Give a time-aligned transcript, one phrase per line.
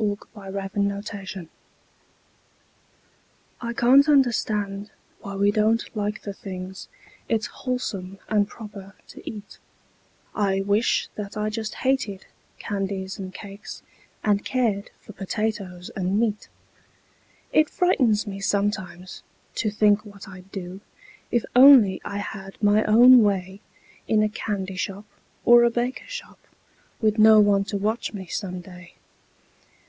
[0.00, 1.46] Edgar Fawcett A Sad Case
[3.60, 4.90] I CAN'T understand
[5.22, 6.86] why we don't like the things
[7.28, 9.58] It's wholesome and proper to eat;
[10.36, 12.26] I wish that I just hated
[12.60, 13.82] candies and cakes,
[14.22, 16.46] And cared for potatoes and meat.
[17.52, 19.24] It frightens me sometimes,
[19.56, 20.80] to think what I'd do,
[21.32, 23.62] If only I had my own way
[24.06, 25.06] In a candy shop
[25.44, 26.38] or a baker shop,
[27.02, 28.94] Witn no one to watch me, some day.